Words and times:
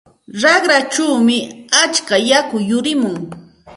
Raqrachawmi 0.41 1.37
atska 1.81 2.15
yaku 2.29 2.57
yurimun. 2.69 3.15